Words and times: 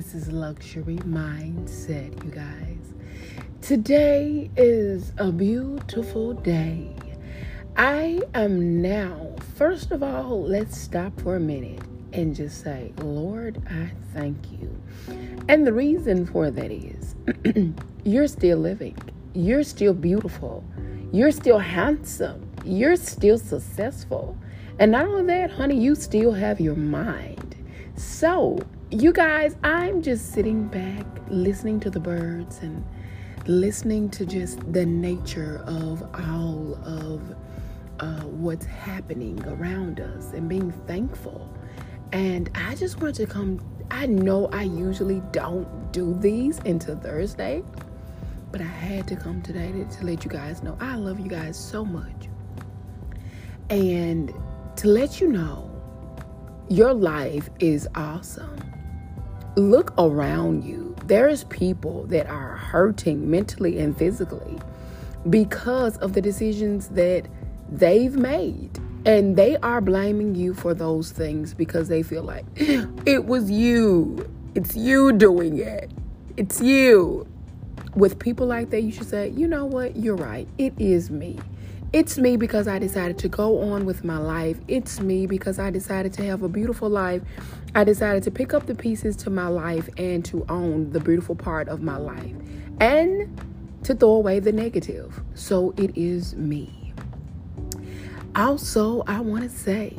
This 0.00 0.14
is 0.14 0.32
luxury 0.32 0.96
Mindset, 0.96 2.24
you 2.24 2.30
guys. 2.30 2.94
Today 3.60 4.50
is 4.56 5.12
a 5.18 5.30
beautiful 5.30 6.32
day. 6.32 6.96
I 7.76 8.22
am 8.32 8.80
now, 8.80 9.36
first 9.56 9.90
of 9.90 10.02
all, 10.02 10.42
let's 10.42 10.80
stop 10.80 11.20
for 11.20 11.36
a 11.36 11.40
minute 11.40 11.82
and 12.14 12.34
just 12.34 12.64
say, 12.64 12.94
Lord, 13.02 13.62
I 13.68 13.90
thank 14.14 14.38
you. 14.50 14.74
And 15.48 15.66
the 15.66 15.74
reason 15.74 16.24
for 16.24 16.50
that 16.50 16.70
is 16.70 17.14
you're 18.04 18.26
still 18.26 18.56
living, 18.56 18.96
you're 19.34 19.62
still 19.64 19.92
beautiful, 19.92 20.64
you're 21.12 21.30
still 21.30 21.58
handsome, 21.58 22.50
you're 22.64 22.96
still 22.96 23.36
successful. 23.36 24.34
And 24.78 24.92
not 24.92 25.04
only 25.04 25.26
that, 25.26 25.50
honey, 25.50 25.78
you 25.78 25.94
still 25.94 26.32
have 26.32 26.58
your 26.58 26.74
mind. 26.74 27.54
So, 27.96 28.60
you 28.90 29.12
guys, 29.12 29.56
I'm 29.62 30.02
just 30.02 30.32
sitting 30.32 30.66
back 30.66 31.06
listening 31.28 31.78
to 31.80 31.90
the 31.90 32.00
birds 32.00 32.58
and 32.58 32.84
listening 33.46 34.10
to 34.10 34.26
just 34.26 34.60
the 34.72 34.84
nature 34.84 35.62
of 35.64 36.02
all 36.12 36.74
of 36.84 37.36
uh, 38.00 38.22
what's 38.24 38.66
happening 38.66 39.40
around 39.46 40.00
us 40.00 40.32
and 40.32 40.48
being 40.48 40.72
thankful. 40.88 41.54
And 42.12 42.50
I 42.56 42.74
just 42.74 43.00
want 43.00 43.14
to 43.16 43.26
come. 43.26 43.60
I 43.92 44.06
know 44.06 44.48
I 44.48 44.62
usually 44.64 45.22
don't 45.30 45.92
do 45.92 46.16
these 46.18 46.58
until 46.58 46.96
Thursday, 46.96 47.62
but 48.50 48.60
I 48.60 48.64
had 48.64 49.06
to 49.06 49.14
come 49.14 49.40
today 49.40 49.70
to, 49.70 49.84
to 49.84 50.04
let 50.04 50.24
you 50.24 50.30
guys 50.32 50.64
know 50.64 50.76
I 50.80 50.96
love 50.96 51.20
you 51.20 51.28
guys 51.28 51.56
so 51.56 51.84
much. 51.84 52.28
And 53.68 54.34
to 54.76 54.88
let 54.88 55.20
you 55.20 55.28
know, 55.28 55.70
your 56.68 56.92
life 56.92 57.50
is 57.60 57.86
awesome 57.94 58.69
look 59.56 59.92
around 59.98 60.64
you. 60.64 60.94
There's 61.06 61.44
people 61.44 62.04
that 62.06 62.26
are 62.28 62.56
hurting 62.56 63.30
mentally 63.30 63.78
and 63.78 63.96
physically 63.96 64.58
because 65.28 65.96
of 65.98 66.12
the 66.12 66.20
decisions 66.20 66.88
that 66.88 67.26
they've 67.70 68.14
made. 68.14 68.78
And 69.06 69.34
they 69.36 69.56
are 69.58 69.80
blaming 69.80 70.34
you 70.34 70.52
for 70.52 70.74
those 70.74 71.10
things 71.10 71.54
because 71.54 71.88
they 71.88 72.02
feel 72.02 72.22
like 72.22 72.44
it 72.56 73.24
was 73.24 73.50
you. 73.50 74.28
It's 74.54 74.76
you 74.76 75.12
doing 75.12 75.58
it. 75.58 75.90
It's 76.36 76.60
you. 76.60 77.26
With 77.94 78.18
people 78.18 78.46
like 78.46 78.70
that, 78.70 78.82
you 78.82 78.92
should 78.92 79.08
say, 79.08 79.28
you 79.30 79.48
know 79.48 79.64
what? 79.64 79.96
You're 79.96 80.16
right. 80.16 80.46
It 80.58 80.74
is 80.78 81.10
me. 81.10 81.38
It's 81.92 82.18
me 82.18 82.36
because 82.36 82.68
I 82.68 82.78
decided 82.78 83.18
to 83.18 83.28
go 83.28 83.62
on 83.72 83.84
with 83.84 84.04
my 84.04 84.16
life. 84.16 84.56
It's 84.68 85.00
me 85.00 85.26
because 85.26 85.58
I 85.58 85.70
decided 85.70 86.12
to 86.14 86.24
have 86.24 86.44
a 86.44 86.48
beautiful 86.48 86.88
life. 86.88 87.20
I 87.74 87.82
decided 87.82 88.22
to 88.22 88.30
pick 88.30 88.54
up 88.54 88.66
the 88.66 88.76
pieces 88.76 89.16
to 89.16 89.30
my 89.30 89.48
life 89.48 89.88
and 89.96 90.24
to 90.26 90.46
own 90.48 90.92
the 90.92 91.00
beautiful 91.00 91.34
part 91.34 91.68
of 91.68 91.82
my 91.82 91.96
life 91.96 92.32
and 92.78 93.36
to 93.82 93.96
throw 93.96 94.10
away 94.10 94.38
the 94.38 94.52
negative. 94.52 95.20
So 95.34 95.74
it 95.76 95.96
is 95.96 96.36
me. 96.36 96.92
Also, 98.36 99.02
I 99.08 99.18
want 99.18 99.42
to 99.42 99.50
say 99.50 99.96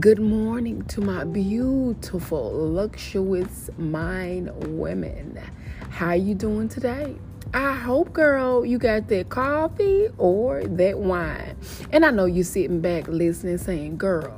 good 0.00 0.18
morning 0.18 0.84
to 0.86 1.00
my 1.00 1.22
beautiful, 1.22 2.72
luxurious 2.72 3.70
mind 3.78 4.50
women. 4.76 5.38
How 5.90 6.14
you 6.14 6.34
doing 6.34 6.68
today? 6.68 7.14
I 7.52 7.72
hope, 7.74 8.12
girl, 8.12 8.64
you 8.64 8.78
got 8.78 9.08
that 9.08 9.28
coffee 9.28 10.08
or 10.18 10.64
that 10.64 10.98
wine. 10.98 11.56
And 11.92 12.04
I 12.04 12.10
know 12.10 12.24
you 12.24 12.42
sitting 12.42 12.80
back 12.80 13.06
listening, 13.08 13.58
saying, 13.58 13.96
girl, 13.98 14.36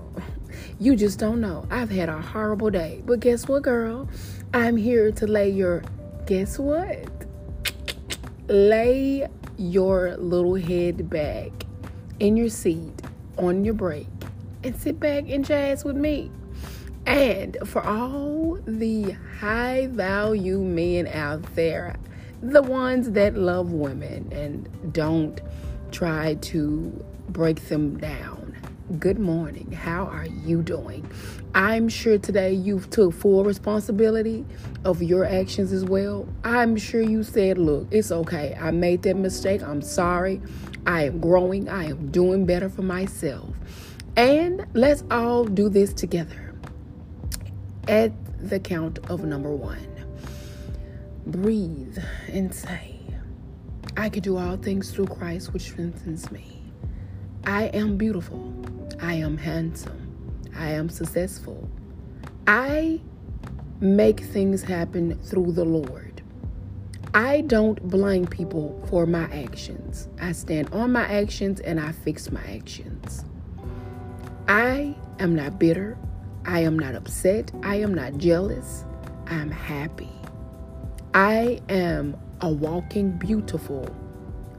you 0.78 0.97
just 0.97 1.19
don't 1.19 1.41
know. 1.41 1.66
I've 1.70 1.91
had 1.91 2.08
a 2.08 2.20
horrible 2.20 2.70
day. 2.70 3.03
But 3.06 3.20
guess 3.20 3.48
what, 3.48 3.62
girl? 3.62 4.08
I'm 4.53 4.76
here 4.76 5.12
to 5.12 5.26
lay 5.26 5.50
your, 5.50 5.82
guess 6.26 6.58
what? 6.58 7.08
Lay 8.48 9.26
your 9.56 10.16
little 10.16 10.54
head 10.54 11.08
back 11.08 11.50
in 12.20 12.36
your 12.36 12.48
seat 12.48 13.02
on 13.38 13.64
your 13.64 13.75
break 13.75 14.08
and 14.62 14.76
sit 14.76 14.98
back 15.00 15.25
and 15.28 15.44
jazz 15.44 15.84
with 15.84 15.97
me. 15.97 16.31
And 17.06 17.56
for 17.64 17.84
all 17.86 18.58
the 18.66 19.16
high 19.38 19.86
value 19.86 20.60
men 20.60 21.06
out 21.06 21.42
there, 21.54 21.97
the 22.42 22.62
ones 22.62 23.10
that 23.12 23.36
love 23.36 23.72
women 23.72 24.28
and 24.32 24.92
don't 24.92 25.41
try 25.91 26.34
to 26.34 27.04
break 27.28 27.69
them 27.69 27.97
down. 27.98 28.54
Good 28.98 29.19
morning. 29.19 29.72
How 29.72 30.04
are 30.04 30.26
you 30.26 30.62
doing? 30.62 31.10
I'm 31.54 31.88
sure 31.88 32.19
today 32.19 32.52
you 32.52 32.78
took 32.78 33.14
full 33.14 33.42
responsibility 33.42 34.44
of 34.84 35.02
your 35.02 35.25
actions 35.25 35.72
as 35.72 35.84
well. 35.84 36.28
I'm 36.44 36.76
sure 36.76 37.00
you 37.00 37.25
said, 37.25 37.58
"Look, 37.58 37.88
it's 37.91 38.12
okay. 38.12 38.56
I 38.60 38.70
made 38.70 39.02
that 39.02 39.16
mistake. 39.16 39.62
I'm 39.62 39.82
sorry. 39.82 40.41
I 40.86 41.04
am 41.04 41.19
growing. 41.19 41.69
I 41.69 41.86
am 41.86 42.12
doing 42.12 42.46
better 42.46 42.69
for 42.69 42.82
myself." 42.82 43.56
And 44.16 44.64
let's 44.72 45.02
all 45.10 45.44
do 45.44 45.69
this 45.69 45.92
together. 45.92 46.54
At 47.88 48.12
the 48.41 48.60
count 48.60 49.00
of 49.10 49.25
number 49.25 49.50
1 49.50 49.78
breathe 51.26 51.98
and 52.28 52.54
say, 52.54 53.00
I 53.97 54.09
can 54.09 54.22
do 54.22 54.37
all 54.37 54.56
things 54.56 54.91
through 54.91 55.06
Christ, 55.06 55.53
which 55.53 55.62
strengthens 55.62 56.31
me. 56.31 56.62
I 57.44 57.64
am 57.66 57.97
beautiful. 57.97 58.53
I 59.00 59.14
am 59.14 59.37
handsome. 59.37 60.50
I 60.56 60.70
am 60.70 60.88
successful. 60.88 61.69
I 62.47 63.00
make 63.81 64.20
things 64.20 64.62
happen 64.62 65.19
through 65.22 65.53
the 65.53 65.64
Lord. 65.64 66.22
I 67.14 67.43
don't 67.43 67.82
blame 67.88 68.26
people 68.26 68.82
for 68.88 69.06
my 69.06 69.25
actions. 69.32 70.08
I 70.20 70.32
stand 70.32 70.69
on 70.72 70.93
my 70.93 71.04
actions 71.04 71.60
and 71.60 71.81
I 71.81 71.93
fix 71.93 72.31
my 72.31 72.43
actions. 72.44 73.25
I 74.48 74.94
am 75.19 75.34
not 75.34 75.58
bitter. 75.58 75.97
I 76.44 76.60
am 76.60 76.78
not 76.78 76.94
upset. 76.94 77.50
I 77.62 77.76
am 77.76 77.94
not 77.94 78.19
jealous. 78.19 78.84
I 79.26 79.34
am 79.34 79.50
happy. 79.50 80.16
I 81.16 81.62
am 81.71 82.15
a 82.43 82.53
walking 82.53 83.12
beautiful 83.12 83.88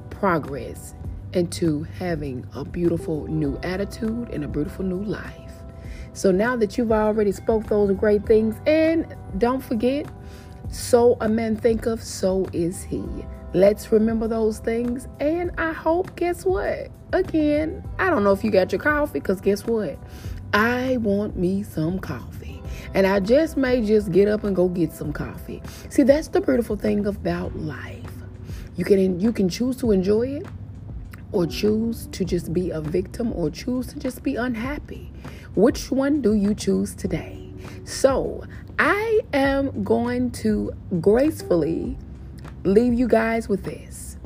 progress 0.09 0.95
into 1.33 1.83
having 1.83 2.47
a 2.55 2.65
beautiful 2.65 3.27
new 3.27 3.59
attitude 3.61 4.29
and 4.29 4.43
a 4.43 4.47
beautiful 4.47 4.83
new 4.83 5.03
life. 5.03 5.51
So 6.13 6.31
now 6.31 6.55
that 6.55 6.75
you've 6.75 6.91
already 6.91 7.31
spoke 7.31 7.67
those 7.67 7.95
great 7.95 8.25
things, 8.25 8.55
and 8.65 9.05
don't 9.37 9.63
forget, 9.63 10.07
so 10.67 11.15
a 11.21 11.29
man 11.29 11.57
think 11.57 11.85
of, 11.85 12.01
so 12.01 12.47
is 12.53 12.81
he. 12.81 13.03
Let's 13.53 13.91
remember 13.91 14.27
those 14.27 14.57
things. 14.57 15.07
And 15.19 15.51
I 15.59 15.73
hope, 15.73 16.15
guess 16.15 16.43
what? 16.43 16.89
Again, 17.13 17.87
I 17.99 18.09
don't 18.09 18.23
know 18.23 18.31
if 18.31 18.43
you 18.43 18.49
got 18.49 18.71
your 18.71 18.81
coffee, 18.81 19.19
because 19.19 19.41
guess 19.41 19.67
what? 19.67 19.99
I 20.53 20.97
want 20.97 21.37
me 21.37 21.61
some 21.61 21.99
coffee. 21.99 22.36
And 22.93 23.05
I 23.05 23.19
just 23.19 23.57
may 23.57 23.81
just 23.81 24.11
get 24.11 24.27
up 24.27 24.43
and 24.43 24.55
go 24.55 24.67
get 24.67 24.91
some 24.91 25.13
coffee. 25.13 25.61
See, 25.89 26.03
that's 26.03 26.27
the 26.27 26.41
beautiful 26.41 26.75
thing 26.75 27.05
about 27.05 27.55
life. 27.55 28.03
You 28.75 28.85
can 28.85 29.19
you 29.19 29.33
can 29.33 29.49
choose 29.49 29.77
to 29.77 29.91
enjoy 29.91 30.27
it 30.37 30.45
or 31.31 31.45
choose 31.45 32.07
to 32.07 32.23
just 32.23 32.53
be 32.53 32.69
a 32.71 32.81
victim 32.81 33.33
or 33.33 33.49
choose 33.49 33.87
to 33.87 33.99
just 33.99 34.23
be 34.23 34.35
unhappy. 34.35 35.11
Which 35.55 35.91
one 35.91 36.21
do 36.21 36.33
you 36.33 36.53
choose 36.53 36.95
today? 36.95 37.51
So, 37.83 38.45
I 38.79 39.21
am 39.33 39.83
going 39.83 40.31
to 40.43 40.71
gracefully 41.01 41.97
leave 42.63 42.93
you 42.93 43.07
guys 43.07 43.49
with 43.49 43.63
this. 43.63 44.17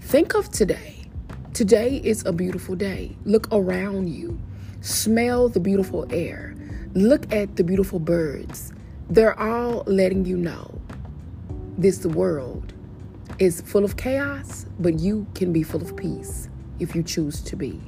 Think 0.00 0.34
of 0.34 0.50
today. 0.50 1.06
Today 1.54 2.00
is 2.02 2.24
a 2.26 2.32
beautiful 2.32 2.74
day. 2.74 3.16
Look 3.24 3.48
around 3.52 4.08
you. 4.08 4.40
Smell 4.80 5.48
the 5.48 5.60
beautiful 5.60 6.06
air. 6.10 6.51
Look 6.94 7.32
at 7.32 7.56
the 7.56 7.64
beautiful 7.64 7.98
birds. 7.98 8.70
They're 9.08 9.38
all 9.40 9.82
letting 9.86 10.26
you 10.26 10.36
know 10.36 10.78
this 11.78 12.04
world 12.04 12.74
is 13.38 13.62
full 13.62 13.82
of 13.82 13.96
chaos, 13.96 14.66
but 14.78 15.00
you 15.00 15.26
can 15.34 15.54
be 15.54 15.62
full 15.62 15.80
of 15.80 15.96
peace 15.96 16.50
if 16.80 16.94
you 16.94 17.02
choose 17.02 17.40
to 17.44 17.56
be. 17.56 17.80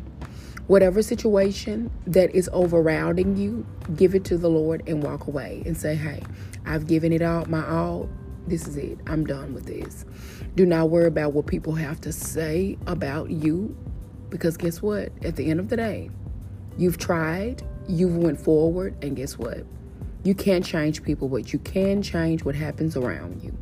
Whatever 0.69 1.03
situation 1.03 1.91
that 2.07 2.35
is 2.35 2.49
overrounding 2.55 3.37
you, 3.37 3.67
give 3.95 4.15
it 4.15 4.25
to 4.25 4.39
the 4.39 4.49
Lord 4.49 4.83
and 4.87 5.03
walk 5.03 5.27
away 5.27 5.63
and 5.67 5.77
say, 5.77 5.95
Hey, 5.95 6.23
I've 6.65 6.87
given 6.87 7.13
it 7.13 7.21
all, 7.21 7.45
my 7.45 7.69
all. 7.69 8.09
This 8.47 8.67
is 8.67 8.79
it. 8.79 8.99
I'm 9.07 9.27
done 9.27 9.53
with 9.53 9.67
this. 9.67 10.07
Do 10.55 10.65
not 10.65 10.89
worry 10.89 11.09
about 11.09 11.35
what 11.35 11.47
people 11.47 11.75
have 11.75 12.01
to 12.03 12.13
say 12.13 12.79
about 12.87 13.29
you 13.29 13.77
because 14.31 14.57
guess 14.57 14.81
what? 14.81 15.13
At 15.23 15.37
the 15.37 15.51
end 15.51 15.61
of 15.61 15.69
the 15.69 15.77
day, 15.77 16.11
you've 16.79 16.97
tried, 16.97 17.63
you 17.89 18.09
went 18.09 18.41
forward, 18.41 18.95
and 19.03 19.17
guess 19.17 19.39
what? 19.39 19.65
You 20.23 20.35
can't 20.35 20.65
change 20.65 21.03
people, 21.03 21.29
but 21.29 21.53
you 21.53 21.59
can 21.59 22.03
change 22.03 22.45
what 22.45 22.55
happens 22.55 22.97
around 22.97 23.43
you. 23.43 23.57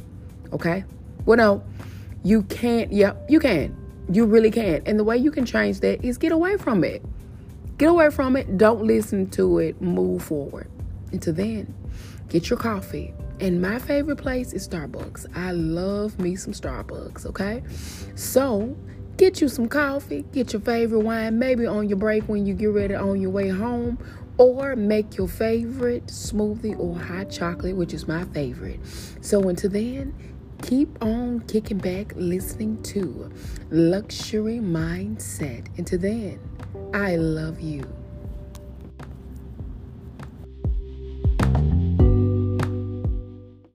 Okay? 0.52 0.84
Well, 1.24 1.36
no, 1.36 1.64
you 2.22 2.42
can't. 2.44 2.92
Yep, 2.92 3.26
you 3.28 3.40
can. 3.40 3.76
You 4.10 4.26
really 4.26 4.50
can. 4.50 4.82
And 4.86 4.98
the 4.98 5.04
way 5.04 5.16
you 5.16 5.30
can 5.30 5.44
change 5.44 5.80
that 5.80 6.04
is 6.04 6.18
get 6.18 6.32
away 6.32 6.56
from 6.56 6.84
it. 6.84 7.04
Get 7.78 7.88
away 7.88 8.10
from 8.10 8.36
it. 8.36 8.58
Don't 8.58 8.84
listen 8.84 9.28
to 9.30 9.58
it. 9.58 9.80
Move 9.80 10.22
forward. 10.22 10.70
Until 11.10 11.34
then, 11.34 11.74
get 12.28 12.48
your 12.48 12.58
coffee. 12.58 13.12
And 13.40 13.60
my 13.60 13.78
favorite 13.78 14.16
place 14.16 14.52
is 14.52 14.68
Starbucks. 14.68 15.26
I 15.36 15.50
love 15.50 16.18
me 16.20 16.36
some 16.36 16.52
Starbucks, 16.52 17.26
okay? 17.26 17.62
So, 18.14 18.76
get 19.16 19.40
you 19.40 19.48
some 19.48 19.68
coffee, 19.68 20.24
get 20.32 20.52
your 20.52 20.62
favorite 20.62 21.00
wine, 21.00 21.38
maybe 21.38 21.66
on 21.66 21.88
your 21.88 21.98
break 21.98 22.28
when 22.28 22.46
you 22.46 22.54
get 22.54 22.70
ready 22.70 22.94
on 22.94 23.20
your 23.20 23.30
way 23.30 23.48
home, 23.48 23.98
or 24.38 24.74
make 24.76 25.16
your 25.16 25.28
favorite 25.28 26.06
smoothie 26.06 26.78
or 26.78 26.98
hot 26.98 27.30
chocolate, 27.30 27.76
which 27.76 27.92
is 27.92 28.08
my 28.08 28.24
favorite. 28.26 28.80
So, 29.20 29.48
until 29.48 29.70
then, 29.70 30.14
keep 30.62 31.02
on 31.02 31.40
kicking 31.40 31.78
back 31.78 32.12
listening 32.16 32.82
to 32.84 33.30
Luxury 33.70 34.58
Mindset. 34.58 35.66
Until 35.78 35.98
then, 35.98 36.40
I 36.94 37.16
love 37.16 37.60
you. 37.60 38.01